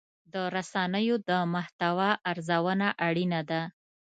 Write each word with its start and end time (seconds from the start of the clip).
د 0.33 0.35
رسنیو 0.55 1.15
د 1.29 1.31
محتوا 1.53 2.09
ارزونه 2.31 2.87
اړینه 3.07 3.41
ده. 3.49 3.61